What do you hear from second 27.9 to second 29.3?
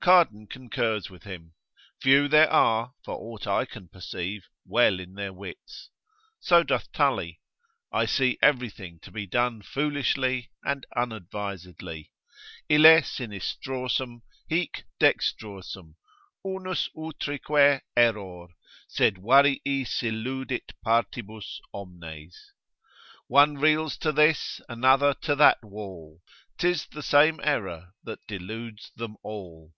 that deludes them